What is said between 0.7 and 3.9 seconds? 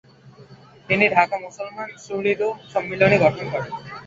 তিনি ঢাকা মুসলমান সুহৃদ সম্মিলনি গঠন করেন।